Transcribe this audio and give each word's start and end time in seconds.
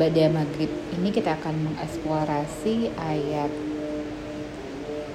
Bada 0.00 0.32
Maghrib 0.32 0.72
ini 0.96 1.12
kita 1.12 1.36
akan 1.36 1.60
mengeksplorasi 1.60 2.88
ayat 2.96 3.52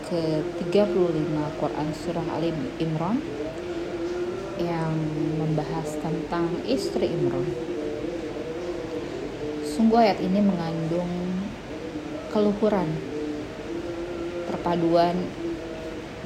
ke-35 0.06 1.34
Quran 1.58 1.90
Surah 2.06 2.28
Al 2.30 2.46
Imran 2.78 3.18
yang 4.62 4.94
membahas 5.42 5.90
tentang 6.06 6.62
istri 6.70 7.10
Imran. 7.10 7.50
Sungguh 9.66 10.06
ayat 10.06 10.22
ini 10.22 10.38
mengandung 10.46 11.10
keluhuran, 12.30 12.86
perpaduan 14.54 15.18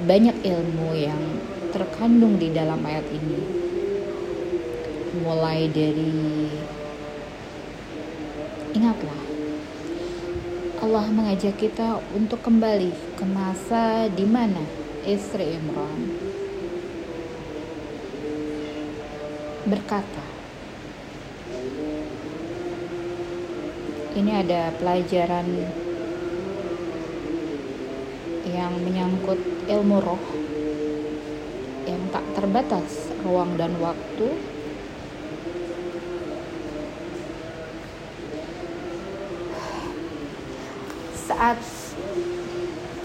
banyak 0.03 0.35
ilmu 0.35 0.99
yang 0.99 1.23
terkandung 1.71 2.35
di 2.35 2.51
dalam 2.51 2.83
ayat 2.83 3.07
ini. 3.07 3.39
Mulai 5.23 5.71
dari 5.71 6.19
ingatlah 8.73 9.21
Allah 10.79 11.05
mengajak 11.11 11.59
kita 11.59 11.99
untuk 12.15 12.39
kembali 12.45 13.19
ke 13.19 13.25
masa 13.27 14.07
di 14.07 14.23
mana 14.23 14.63
istri 15.03 15.59
Imran 15.59 16.29
berkata, 19.69 20.25
ini 24.17 24.31
ada 24.33 24.73
pelajaran 24.81 25.45
yang 28.49 28.73
menyangkut 28.81 29.37
ilmu 29.69 29.97
roh 30.01 30.23
yang 31.85 32.01
tak 32.09 32.25
terbatas 32.33 33.13
ruang 33.21 33.61
dan 33.61 33.77
waktu 33.77 34.57
saat 41.29 41.61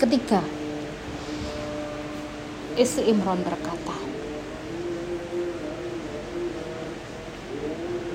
ketika 0.00 0.40
istri 2.72 3.12
Imran 3.12 3.44
berkata, 3.44 3.92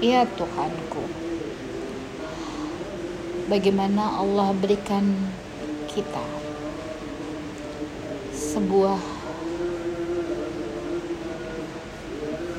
Ya 0.01 0.25
Tuhanku, 0.33 1.05
bagaimana 3.53 4.17
Allah 4.17 4.49
berikan 4.57 5.29
kita 5.85 6.25
sebuah 8.33 8.97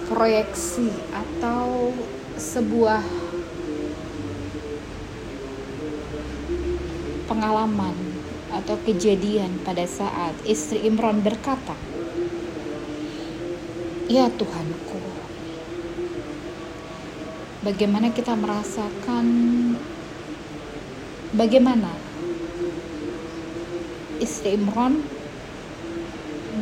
proyeksi 0.06 0.94
atau 1.10 1.90
sebuah 2.38 3.19
pengalaman 7.30 7.94
atau 8.50 8.74
kejadian 8.82 9.62
pada 9.62 9.86
saat 9.86 10.34
istri 10.42 10.82
Imran 10.82 11.22
berkata, 11.22 11.78
"Ya 14.10 14.26
Tuhanku, 14.26 14.98
bagaimana 17.62 18.10
kita 18.10 18.34
merasakan 18.34 19.26
bagaimana 21.30 21.94
istri 24.18 24.58
Imran 24.58 24.98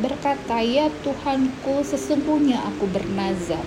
berkata, 0.05 0.61
"Ya 0.61 0.93
Tuhanku, 1.01 1.81
sesungguhnya 1.81 2.61
aku 2.61 2.85
bernazar." 2.85 3.65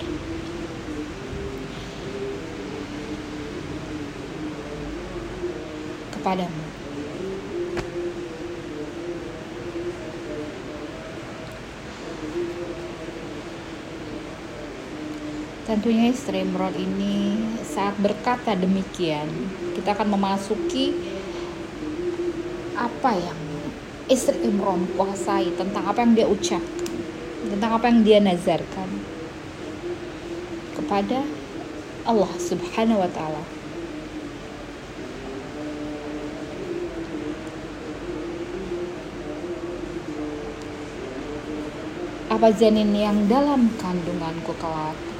kepadamu 6.23 6.82
Tentunya 15.73 16.13
Imran 16.13 16.69
ini 16.77 17.33
saat 17.65 17.97
berkata 17.97 18.53
demikian, 18.53 19.25
kita 19.73 19.97
akan 19.97 20.13
memasuki 20.13 20.93
apa 22.77 23.17
yang 23.17 23.41
istri 24.05 24.37
Imran 24.45 24.85
kuasai 24.93 25.49
tentang 25.57 25.81
apa 25.89 26.05
yang 26.05 26.13
dia 26.13 26.29
ucapkan, 26.29 26.93
tentang 27.49 27.71
apa 27.73 27.89
yang 27.89 28.05
dia 28.05 28.21
nazarkan 28.21 28.85
kepada 30.77 31.25
Allah 32.05 32.29
Subhanahu 32.37 33.01
wa 33.01 33.09
taala. 33.09 33.41
Apa 42.29 42.53
janin 42.53 42.93
yang 42.93 43.25
dalam 43.25 43.73
kandunganku 43.81 44.53
kelak 44.61 45.12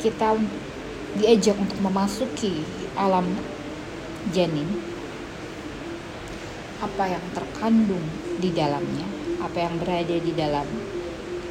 kita 0.00 0.36
diajak 1.20 1.56
untuk 1.60 1.78
memasuki 1.84 2.64
alam 2.96 3.28
janin 4.32 4.68
apa 6.80 7.04
yang 7.12 7.24
terkandung 7.36 8.04
di 8.40 8.50
dalamnya 8.56 9.04
apa 9.44 9.58
yang 9.60 9.76
berada 9.76 10.16
di 10.16 10.32
dalam 10.32 10.64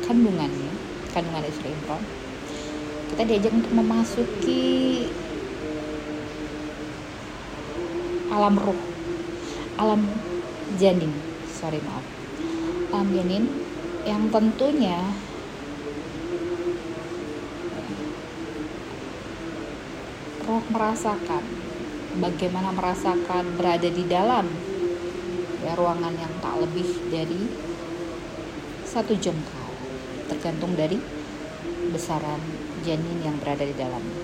kandungannya 0.06 0.74
kandungan 1.14 1.46
istri 1.46 1.70
Imran 1.70 2.02
kita 3.14 3.22
diajak 3.30 3.54
untuk 3.54 3.74
memasuki 3.78 5.06
alam 8.30 8.58
ruh 8.58 8.90
alam 9.80 10.04
janin. 10.76 11.08
Sorry 11.48 11.80
maaf. 11.88 12.04
Alam 12.92 13.08
janin 13.16 13.48
yang 14.04 14.28
tentunya 14.28 15.00
roh 20.50 20.66
merasakan 20.74 21.46
bagaimana 22.18 22.74
merasakan 22.74 23.54
berada 23.54 23.86
di 23.86 24.02
dalam 24.10 24.50
ya, 25.62 25.78
ruangan 25.78 26.10
yang 26.18 26.34
tak 26.42 26.58
lebih 26.58 26.90
dari 27.14 27.46
satu 28.82 29.14
jengkal 29.14 29.70
tergantung 30.26 30.74
dari 30.74 30.98
besaran 31.94 32.42
janin 32.82 33.22
yang 33.22 33.38
berada 33.38 33.62
di 33.62 33.78
dalamnya. 33.78 34.22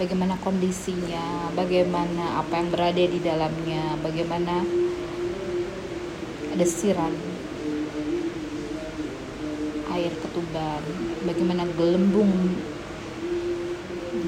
Bagaimana 0.00 0.40
kondisinya 0.40 1.52
bagaimana 1.52 2.40
apa 2.40 2.56
yang 2.56 2.72
berada 2.72 3.04
di 3.04 3.20
dalamnya 3.20 4.00
bagaimana 4.00 4.64
desiran 6.56 7.12
air 9.92 10.12
ketuban 10.16 10.80
bagaimana 11.28 11.68
gelembung 11.76 12.32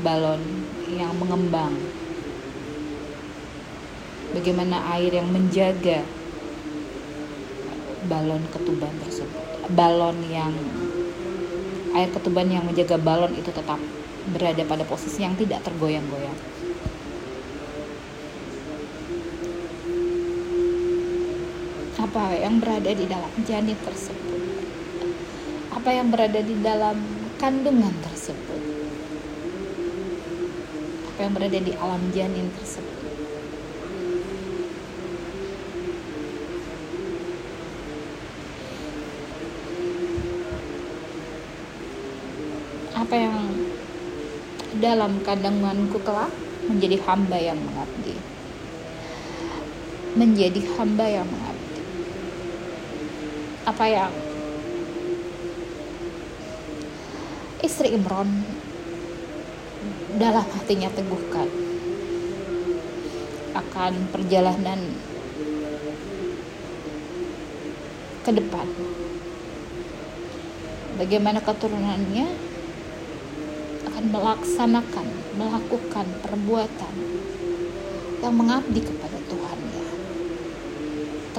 balon 0.00 0.40
yang 0.88 1.12
mengembang. 1.18 1.74
Bagaimana 4.32 4.94
air 4.96 5.12
yang 5.14 5.28
menjaga 5.32 6.04
balon 8.06 8.42
ketuban 8.54 8.94
tersebut. 9.02 9.42
Balon 9.72 10.16
yang 10.30 10.54
air 11.96 12.08
ketuban 12.14 12.46
yang 12.46 12.62
menjaga 12.62 12.96
balon 13.00 13.34
itu 13.34 13.50
tetap 13.50 13.80
berada 14.30 14.62
pada 14.62 14.84
posisi 14.84 15.24
yang 15.24 15.34
tidak 15.34 15.64
tergoyang-goyang. 15.64 16.38
Apa 21.98 22.24
yang 22.38 22.62
berada 22.62 22.90
di 22.94 23.04
dalam 23.04 23.32
janin 23.42 23.76
tersebut? 23.82 24.40
Apa 25.74 25.90
yang 25.92 26.08
berada 26.08 26.40
di 26.40 26.54
dalam 26.62 26.96
kandungan 27.36 27.92
tersebut? 28.06 28.77
Apa 31.18 31.26
yang 31.26 31.34
berada 31.34 31.58
di 31.58 31.74
alam 31.74 32.02
janin 32.14 32.46
tersebut. 32.54 32.94
Apa 42.94 43.14
yang 43.18 43.34
dalam 44.78 45.18
kandunganku 45.26 45.98
kelak 46.06 46.30
menjadi 46.70 47.02
hamba 47.02 47.34
yang 47.34 47.58
mengabdi 47.66 48.14
menjadi 50.14 50.62
hamba 50.78 51.02
yang 51.02 51.26
mengabdi 51.26 51.82
apa 53.66 53.84
yang 53.90 54.12
istri 57.66 57.90
Imron 57.98 58.47
dalam 60.18 60.42
hatinya 60.42 60.90
teguhkan 60.90 61.46
akan 63.54 63.92
perjalanan 64.10 64.80
ke 68.26 68.30
depan. 68.34 68.66
Bagaimana 70.98 71.38
keturunannya 71.38 72.26
akan 73.86 74.04
melaksanakan 74.10 75.06
melakukan 75.38 76.06
perbuatan 76.26 76.94
yang 78.18 78.34
mengabdi 78.34 78.82
kepada 78.82 79.18
Tuhan 79.30 79.58
ya 79.70 79.86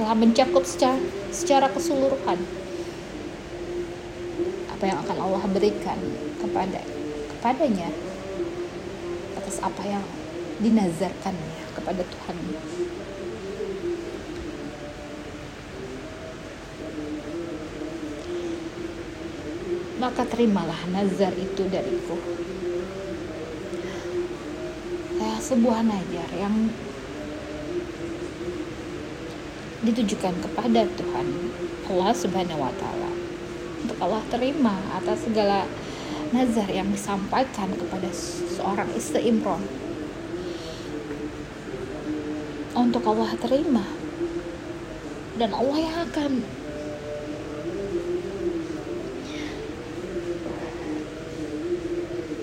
telah 0.00 0.16
mencakup 0.16 0.64
secara, 0.64 0.96
secara 1.28 1.68
keseluruhan 1.68 2.40
apa 4.72 4.84
yang 4.88 4.98
akan 5.04 5.16
Allah 5.20 5.44
berikan 5.52 6.00
kepada 6.40 6.80
kepadanya 7.36 7.92
atas 9.50 9.66
apa 9.66 9.82
yang 9.82 10.06
dinazarkannya 10.62 11.74
kepada 11.74 12.06
Tuhan. 12.06 12.36
Maka 19.98 20.22
terimalah 20.30 20.78
nazar 20.94 21.34
itu 21.34 21.66
dariku. 21.66 22.14
Ya, 25.18 25.34
sebuah 25.42 25.82
nazar 25.82 26.30
yang 26.38 26.70
ditujukan 29.82 30.46
kepada 30.46 30.86
Tuhan 30.94 31.26
Allah 31.90 32.12
Subhanahu 32.14 32.62
wa 32.62 32.70
taala. 32.78 33.10
Untuk 33.82 33.98
Allah 33.98 34.22
terima 34.30 34.78
atas 34.94 35.26
segala 35.26 35.66
nazar 36.30 36.68
yang 36.70 36.88
disampaikan 36.94 37.72
kepada 37.74 38.08
seorang 38.14 38.90
istri 38.94 39.26
Imron 39.26 39.62
untuk 42.74 43.02
Allah 43.06 43.34
terima. 43.38 43.84
Dan 45.36 45.50
Allah 45.56 45.78
yang 45.80 45.96
akan. 46.06 46.32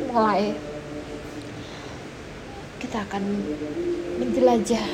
Mulai 0.08 0.58
kita 2.81 3.06
akan 3.06 3.24
menjelajah 4.18 4.86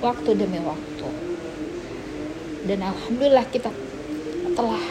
waktu 0.00 0.30
demi 0.36 0.60
waktu. 0.64 1.08
Dan 2.66 2.80
alhamdulillah 2.80 3.46
kita 3.52 3.68
telah 4.56 4.84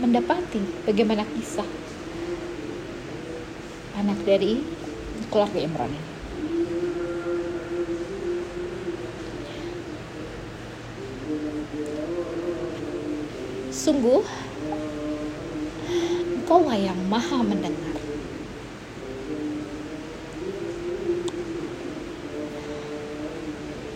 mendapati 0.00 0.64
bagaimana 0.88 1.28
kisah 1.36 1.68
anak 4.00 4.16
dari 4.24 4.64
keluarga 5.28 5.60
Imran 5.60 5.92
ini 5.92 6.10
Sungguh, 13.80 14.20
Engkaulah 16.36 16.76
yang 16.76 17.00
maha 17.08 17.40
mendengar. 17.40 17.96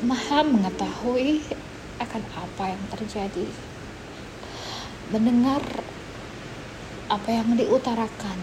Maha 0.08 0.40
mengetahui 0.40 1.44
akan 2.00 2.22
apa 2.32 2.64
yang 2.72 2.82
terjadi. 2.96 3.44
Mendengar 5.12 5.60
apa 7.10 7.28
yang 7.28 7.56
diutarakan. 7.56 8.38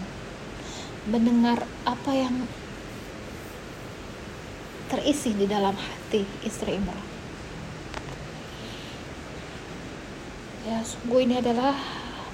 Mendengar 1.08 1.66
apa 1.82 2.10
yang 2.14 2.46
terisi 4.86 5.34
di 5.34 5.50
dalam 5.50 5.74
hati 5.74 6.22
istri 6.46 6.78
Imran. 6.78 7.12
ya 10.62 10.78
sungguh 10.78 11.26
ini 11.26 11.42
adalah 11.42 11.74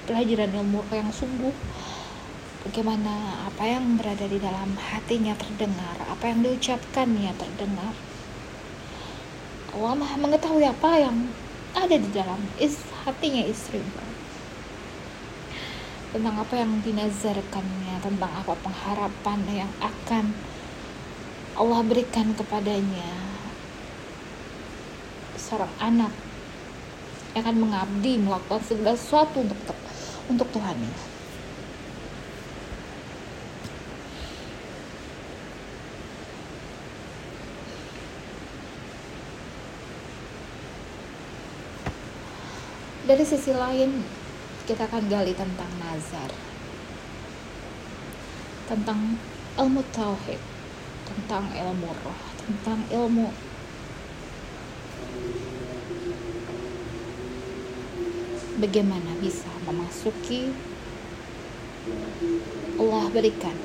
pelajaran 0.05 0.53
ilmu 0.53 0.85
yang 0.93 1.09
sungguh 1.09 1.49
bagaimana 2.61 3.41
apa 3.49 3.65
yang 3.65 3.97
berada 3.97 4.29
di 4.29 4.37
dalam 4.37 4.77
hatinya 4.77 5.33
terdengar 5.33 5.97
apa 6.05 6.29
yang 6.29 6.45
diucapkannya 6.45 7.33
terdengar 7.33 7.93
Allah 9.73 10.13
mengetahui 10.13 10.61
apa 10.61 10.91
yang 11.09 11.33
ada 11.73 11.97
di 11.97 12.09
dalam 12.13 12.37
hatinya 13.09 13.43
istri 13.49 13.81
tentang 16.09 16.41
apa 16.41 16.53
yang 16.57 16.81
dinazarkannya 16.81 18.01
tentang 18.01 18.31
apa 18.33 18.53
pengharapan 18.65 19.39
yang 19.65 19.71
akan 19.77 20.33
Allah 21.53 21.81
berikan 21.85 22.33
kepadanya. 22.33 23.13
Seorang 25.37 25.73
anak 25.77 26.13
yang 27.37 27.45
akan 27.45 27.57
mengabdi 27.61 28.17
melakukan 28.17 28.61
segala 28.65 28.97
sesuatu 28.97 29.45
untuk 29.45 29.59
untuk 30.29 30.47
Tuhan 30.49 30.77
dari 43.09 43.25
sisi 43.25 43.49
lain 43.57 44.05
kita 44.69 44.85
akan 44.85 45.09
gali 45.09 45.33
tentang 45.33 45.71
nazar. 45.81 46.29
Tentang 48.69 49.17
ilmu 49.57 49.81
tauhid 49.89 50.37
tentang 51.09 51.49
ilmu 51.49 51.89
roh 52.05 52.21
tentang 52.45 52.85
ilmu 52.85 53.33
bagaimana 58.61 59.17
bisa 59.17 59.49
memasuki 59.65 60.53
Allah 62.79 63.05
berikan. 63.09 63.57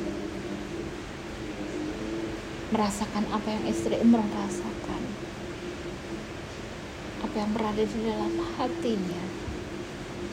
Merasakan 2.75 3.31
apa 3.31 3.49
yang 3.55 3.65
istri 3.71 3.95
Imran 4.03 4.27
rasakan. 4.35 5.03
Apa 7.23 7.35
yang 7.39 7.51
berada 7.55 7.85
di 7.87 7.99
dalam 8.03 8.35
hatinya 8.59 9.44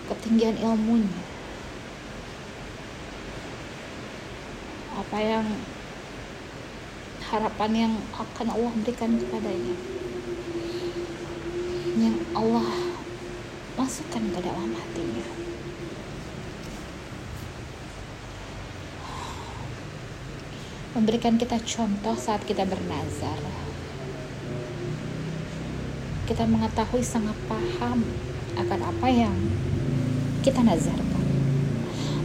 ketinggian 0.09 0.57
ilmunya 0.57 1.21
apa 4.97 5.17
yang 5.19 5.47
harapan 7.31 7.71
yang 7.75 7.93
akan 8.15 8.47
Allah 8.51 8.73
berikan 8.83 9.15
kepadanya 9.19 9.75
yang 11.99 12.17
Allah 12.33 12.91
masukkan 13.75 14.23
ke 14.23 14.39
dalam 14.43 14.71
hatinya. 14.75 15.27
Memberikan 20.91 21.39
kita 21.39 21.55
contoh 21.63 22.15
saat 22.19 22.43
kita 22.43 22.67
bernazar. 22.67 23.39
Kita 26.27 26.43
mengetahui 26.47 27.03
sangat 27.03 27.35
paham 27.47 28.03
akan 28.59 28.79
apa 28.83 29.07
yang 29.07 29.35
kita 30.41 30.61
nazarkan. 30.65 31.25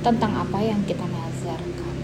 Tentang 0.00 0.32
apa 0.32 0.58
yang 0.64 0.80
kita 0.88 1.04
nazarkan. 1.04 1.96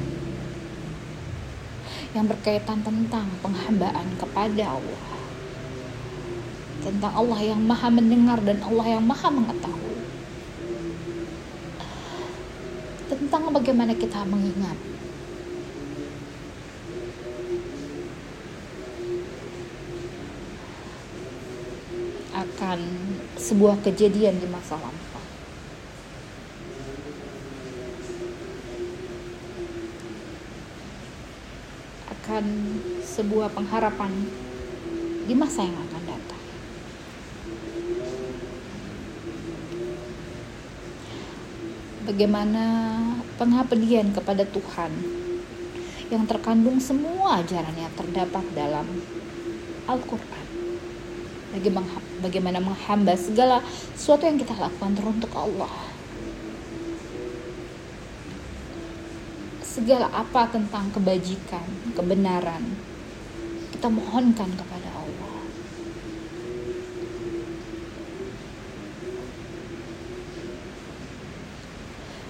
Yang 2.12 2.26
berkaitan 2.36 2.84
tentang 2.84 3.26
penghambaan 3.40 4.06
kepada 4.20 4.76
Allah 4.76 5.12
tentang 6.82 7.14
Allah 7.14 7.40
yang 7.54 7.62
maha 7.62 7.88
mendengar 7.94 8.42
dan 8.42 8.58
Allah 8.66 8.98
yang 8.98 9.04
maha 9.06 9.30
mengetahui 9.30 10.02
tentang 13.06 13.54
bagaimana 13.54 13.94
kita 13.94 14.26
mengingat 14.26 14.74
akan 22.34 22.80
sebuah 23.38 23.78
kejadian 23.86 24.42
di 24.42 24.50
masa 24.50 24.74
lampau 24.74 25.01
sebuah 33.04 33.52
pengharapan 33.52 34.12
di 35.28 35.34
masa 35.36 35.66
yang 35.66 35.76
akan 35.76 36.02
datang 36.08 36.42
bagaimana 42.02 42.64
pengabdian 43.38 44.10
kepada 44.10 44.42
Tuhan 44.44 44.92
yang 46.12 46.28
terkandung 46.28 46.76
semua 46.76 47.40
ajaran 47.40 47.72
yang 47.72 47.92
terdapat 47.96 48.44
dalam 48.52 48.84
Al-Quran. 49.88 50.46
Bagaimana 52.20 52.60
menghamba 52.60 53.16
segala 53.16 53.64
sesuatu 53.96 54.24
yang 54.28 54.36
kita 54.40 54.56
lakukan 54.56 54.92
teruntuk 54.96 55.32
Allah. 55.36 55.91
Segala 59.72 60.04
apa 60.12 60.52
tentang 60.52 60.92
kebajikan, 60.92 61.64
kebenaran, 61.96 62.76
kita 63.72 63.88
mohonkan 63.88 64.52
kepada 64.52 64.84
Allah. 64.92 65.36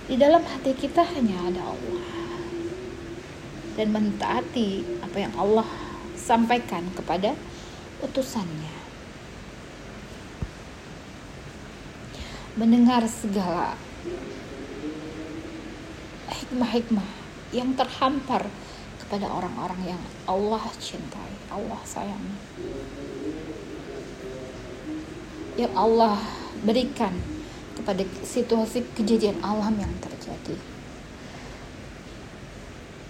Di 0.07 0.15
dalam 0.15 0.47
hati 0.47 0.71
kita 0.71 1.03
hanya 1.03 1.51
ada 1.51 1.75
Allah 1.75 2.15
dan 3.75 3.91
mentaati 3.91 5.03
apa 5.03 5.19
yang 5.19 5.35
Allah 5.35 5.67
sampaikan 6.15 6.95
kepada 6.95 7.35
utusannya. 8.07 8.77
Mendengar 12.55 13.03
segala 13.11 13.75
hikmah-hikmah 16.31 17.22
yang 17.53 17.77
terhampar 17.77 18.49
kepada 19.05 19.29
orang-orang 19.29 19.97
yang 19.97 20.03
Allah 20.25 20.65
cintai, 20.81 21.33
Allah 21.53 21.81
sayangi. 21.85 22.37
Yang 25.55 25.73
Allah 25.77 26.17
berikan 26.65 27.13
kepada 27.77 28.03
situasi 28.25 28.89
kejadian 28.97 29.37
alam 29.45 29.77
yang 29.77 29.93
terjadi 30.01 30.57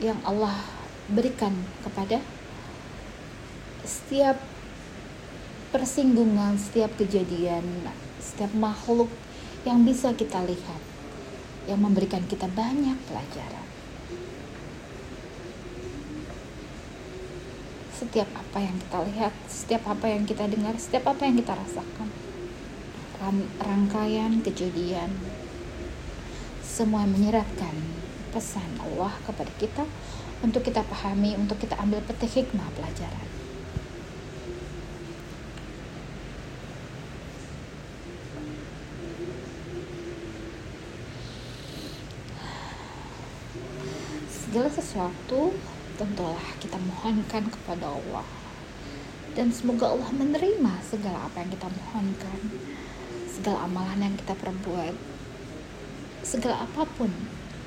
yang 0.03 0.19
Allah 0.27 0.59
berikan 1.07 1.55
kepada 1.87 2.19
setiap 3.87 4.35
persinggungan, 5.71 6.59
setiap 6.59 6.91
kejadian, 6.99 7.63
setiap 8.19 8.51
makhluk 8.59 9.07
yang 9.63 9.87
bisa 9.87 10.11
kita 10.11 10.43
lihat, 10.43 10.83
yang 11.71 11.79
memberikan 11.79 12.27
kita 12.27 12.51
banyak 12.51 12.99
pelajaran. 13.07 13.72
Setiap 17.93 18.29
apa 18.35 18.59
yang 18.59 18.77
kita 18.77 18.99
lihat, 19.09 19.35
setiap 19.47 19.83
apa 19.87 20.07
yang 20.11 20.27
kita 20.27 20.45
dengar, 20.51 20.75
setiap 20.77 21.15
apa 21.15 21.23
yang 21.23 21.39
kita 21.39 21.55
rasakan, 21.55 22.09
rangkaian 23.63 24.43
kejadian, 24.43 25.15
semua 26.61 27.07
menyerahkan 27.07 27.77
pesan 28.35 28.81
Allah 28.81 29.13
kepada 29.23 29.53
kita 29.61 29.85
untuk 30.43 30.67
kita 30.67 30.83
pahami, 30.83 31.39
untuk 31.39 31.61
kita 31.63 31.79
ambil 31.79 32.03
petik 32.03 32.43
hikmah 32.43 32.67
pelajaran. 32.75 33.42
Segala 44.53 44.69
sesuatu 44.69 45.57
tentulah 45.97 46.45
kita 46.61 46.77
mohonkan 46.77 47.49
kepada 47.49 47.89
Allah 47.89 48.21
dan 49.33 49.49
semoga 49.49 49.97
Allah 49.97 50.13
menerima 50.13 50.77
segala 50.85 51.25
apa 51.25 51.41
yang 51.41 51.57
kita 51.57 51.73
mohonkan 51.73 52.41
segala 53.33 53.65
amalan 53.65 54.13
yang 54.13 54.17
kita 54.21 54.37
perbuat 54.37 54.93
segala 56.21 56.69
apa 56.69 56.85
pun 56.85 57.09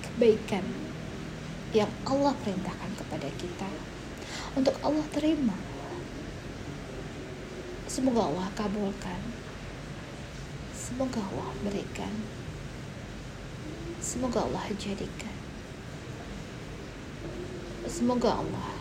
kebaikan 0.05 0.61
yang 1.73 1.89
Allah 2.05 2.37
perintahkan 2.45 2.91
kepada 3.01 3.33
kita 3.33 3.69
untuk 4.53 4.77
Allah 4.85 5.09
terima. 5.09 5.57
Semoga 7.89 8.29
Allah 8.29 8.47
kabulkan. 8.53 9.21
Semoga 10.77 11.17
Allah 11.33 11.49
berikan. 11.65 12.13
Semoga 13.97 14.45
Allah 14.45 14.69
jadikan. 14.77 15.34
Semoga 17.95 18.43
Allah 18.43 18.75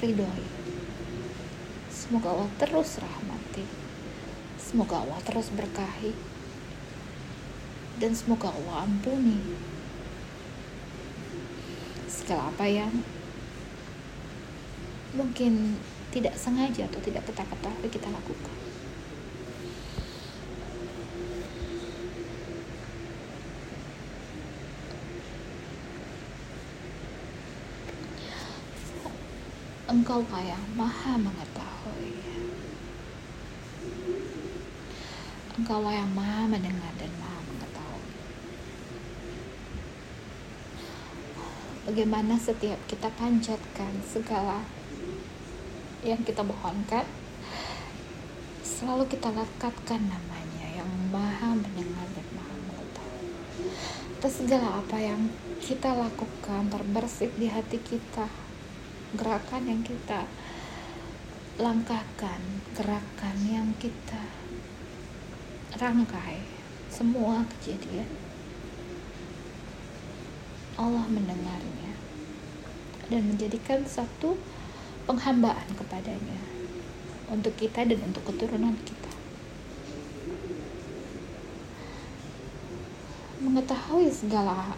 ridhoi. 0.00 0.44
Semoga 1.92 2.32
Allah 2.32 2.48
terus 2.56 2.96
rahmati. 2.96 3.60
Semoga 4.56 5.04
Allah 5.04 5.20
terus 5.20 5.52
berkahi. 5.52 6.16
Dan 8.00 8.16
semoga 8.16 8.56
Allah 8.56 8.88
ampuni 8.88 9.36
segala 12.08 12.48
apa 12.48 12.64
yang 12.64 13.04
mungkin 15.12 15.76
tidak 16.08 16.40
sengaja 16.40 16.88
atau 16.88 17.04
tidak 17.04 17.28
kita 17.28 17.44
ketahui 17.44 17.88
kita 17.92 18.08
lakukan. 18.08 18.63
Engkau 29.84 30.24
yang 30.40 30.64
maha 30.76 31.20
mengetahui. 31.20 32.16
Engkau 35.60 35.84
yang 35.92 36.10
maha 36.16 36.48
mendengar 36.48 36.92
dan 36.98 37.12
maha 37.20 37.34
bagaimana 41.84 42.40
setiap 42.40 42.80
kita 42.88 43.12
panjatkan 43.12 43.92
segala 44.08 44.64
yang 46.00 46.20
kita 46.24 46.40
mohonkan 46.40 47.04
selalu 48.64 49.04
kita 49.12 49.28
lekatkan 49.28 50.00
namanya 50.08 50.80
yang 50.80 50.88
maha 51.12 51.52
mendengar 51.52 52.08
dan 52.16 52.28
maha 52.32 52.56
mengetahui 52.56 53.30
atas 54.16 54.32
segala 54.40 54.80
apa 54.80 54.96
yang 54.96 55.28
kita 55.60 55.92
lakukan 55.92 56.72
terbersit 56.72 57.36
di 57.36 57.52
hati 57.52 57.76
kita 57.76 58.32
gerakan 59.14 59.62
yang 59.66 59.82
kita 59.86 60.26
langkahkan 61.54 62.40
gerakan 62.74 63.36
yang 63.46 63.70
kita 63.78 64.26
rangkai 65.78 66.42
semua 66.90 67.46
kejadian 67.58 68.10
Allah 70.74 71.06
mendengarnya 71.06 71.94
dan 73.06 73.22
menjadikan 73.30 73.86
satu 73.86 74.34
penghambaan 75.06 75.70
kepadanya 75.78 76.42
untuk 77.30 77.54
kita 77.54 77.86
dan 77.86 78.00
untuk 78.02 78.26
keturunan 78.26 78.74
kita. 78.82 79.12
Mengetahui 83.44 84.08
segala 84.10 84.74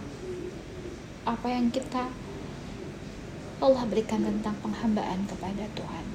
apa 1.25 1.47
yang 1.49 1.73
kita 1.73 2.11
Allah 3.57 3.89
berikan 3.89 4.21
tentang 4.21 4.53
penghambaan 4.61 5.25
kepada 5.25 5.65
Tuhan. 5.73 6.07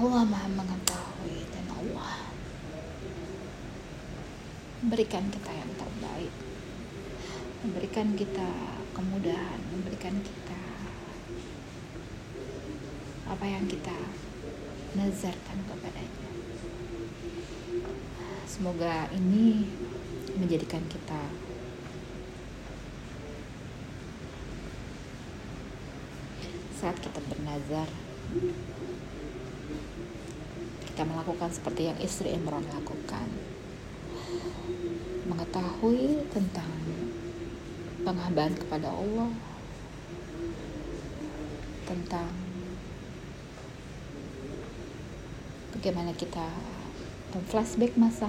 Allah 0.00 0.24
maha 0.24 0.48
mengetahui 0.48 1.44
dan 1.52 1.66
Allah 1.76 2.32
memberikan 4.80 5.28
kita 5.28 5.52
yang 5.52 5.68
terbaik 5.76 6.32
memberikan 7.60 8.08
kita 8.16 8.48
kemudahan 8.96 9.60
memberikan 9.68 10.16
kita 10.24 10.62
apa 13.28 13.44
yang 13.44 13.68
kita 13.68 13.92
nazarkan 14.96 15.58
kepadanya 15.68 16.29
semoga 18.60 19.08
ini 19.16 19.64
menjadikan 20.36 20.84
kita 20.84 21.16
saat 26.76 26.92
kita 27.00 27.24
bernazar 27.24 27.88
kita 30.92 31.02
melakukan 31.08 31.48
seperti 31.48 31.88
yang 31.88 31.96
istri 32.04 32.36
Imran 32.36 32.60
lakukan. 32.68 33.32
Mengetahui 35.24 36.28
tentang 36.28 36.68
penghambaan 38.04 38.60
kepada 38.60 38.92
Allah, 38.92 39.32
tentang 41.88 42.28
bagaimana 45.72 46.12
kita 46.12 46.44
flashback 47.38 47.94
masa 47.94 48.26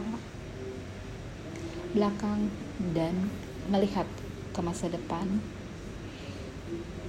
belakang 1.97 2.53
dan 2.93 3.33
melihat 3.67 4.05
ke 4.53 4.59
masa 4.61 4.87
depan. 4.87 5.41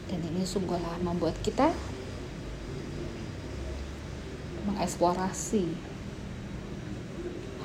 Dan 0.08 0.20
ini 0.28 0.44
sungguhlah 0.44 1.00
membuat 1.04 1.36
kita 1.44 1.72
mengeksplorasi 4.64 5.92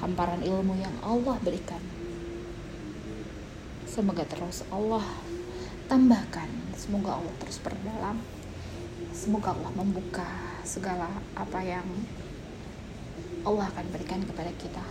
hamparan 0.01 0.41
ilmu 0.45 0.77
yang 0.77 0.93
Allah 1.01 1.35
berikan. 1.41 1.81
Semoga 3.87 4.23
terus 4.29 4.61
Allah 4.69 5.03
tambahkan, 5.89 6.47
semoga 6.77 7.17
Allah 7.17 7.33
terus 7.41 7.57
perdalam, 7.57 8.21
semoga 9.09 9.57
Allah 9.57 9.73
membuka 9.73 10.61
segala 10.61 11.09
apa 11.33 11.59
yang 11.65 11.87
Allah 13.47 13.71
akan 13.71 13.85
berikan 13.95 14.19
kepada 14.27 14.51
kita 14.59 14.83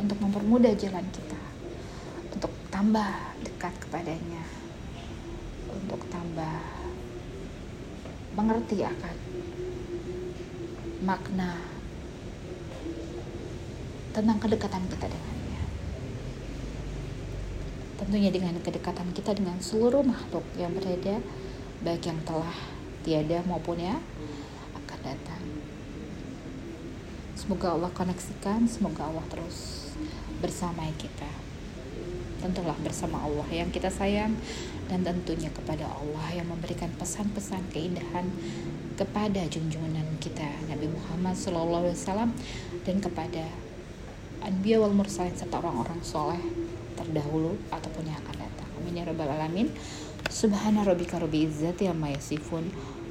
untuk 0.00 0.16
mempermudah 0.24 0.72
jalan 0.80 1.04
kita, 1.12 1.36
untuk 2.32 2.48
tambah 2.72 3.36
dekat 3.44 3.76
kepadanya, 3.84 4.48
untuk 5.68 6.00
tambah 6.08 6.56
mengerti 8.32 8.80
akan 8.80 9.16
makna 11.04 11.60
tentang 14.16 14.40
kedekatan 14.40 14.88
kita 14.88 15.04
dengannya. 15.04 15.62
Tentunya 18.00 18.30
dengan 18.32 18.56
kedekatan 18.64 19.12
kita 19.12 19.36
dengan 19.36 19.60
seluruh 19.60 20.00
makhluk 20.00 20.48
yang 20.56 20.72
berada, 20.72 21.20
baik 21.84 22.08
yang 22.08 22.18
telah 22.24 22.56
tiada 23.04 23.44
maupun 23.44 23.76
ya 23.76 24.00
akan 24.80 24.98
datang. 25.04 25.37
Semoga 27.48 27.80
Allah 27.80 27.88
koneksikan, 27.96 28.68
semoga 28.68 29.08
Allah 29.08 29.24
terus 29.32 29.88
bersama 30.44 30.84
kita. 31.00 31.32
Tentulah 32.44 32.76
bersama 32.84 33.24
Allah 33.24 33.48
yang 33.48 33.72
kita 33.72 33.88
sayang 33.88 34.36
dan 34.84 35.00
tentunya 35.00 35.48
kepada 35.48 35.88
Allah 35.88 36.28
yang 36.36 36.44
memberikan 36.44 36.92
pesan-pesan 37.00 37.72
keindahan 37.72 38.28
kepada 39.00 39.48
junjungan 39.48 39.96
kita 40.20 40.44
Nabi 40.68 40.92
Muhammad 40.92 41.32
SAW 41.40 42.36
dan 42.84 42.96
kepada 43.00 43.48
anbiya 44.44 44.84
wal 44.84 44.92
mursalin 44.92 45.32
serta 45.32 45.64
orang-orang 45.64 46.04
soleh 46.04 46.44
terdahulu 47.00 47.56
ataupun 47.72 48.12
yang 48.12 48.20
akan 48.28 48.44
datang. 48.44 48.68
Amin 48.76 49.00
ya 49.00 49.08
rabbal 49.08 49.24
alamin. 49.24 49.72
Subhana 50.28 50.84
rabbika 50.84 51.16
rabbil 51.16 51.48
izzati 51.48 51.88
amma 51.88 52.12
yasifun. 52.12 52.68